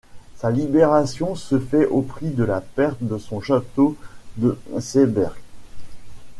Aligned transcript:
Sa 0.35 0.49
libération 0.49 1.35
se 1.35 1.59
fait 1.59 1.85
au 1.85 2.01
prix 2.01 2.31
de 2.31 2.43
la 2.43 2.59
perte 2.59 3.03
de 3.03 3.19
son 3.19 3.39
château 3.39 3.95
de 4.37 4.57
Siersberg. 4.79 5.35